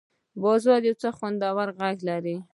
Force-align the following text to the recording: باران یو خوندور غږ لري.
باران 0.41 0.81
یو 0.87 0.97
خوندور 1.17 1.69
غږ 1.79 1.97
لري. 2.09 2.35